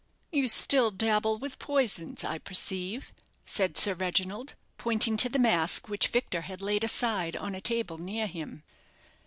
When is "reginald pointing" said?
3.93-5.15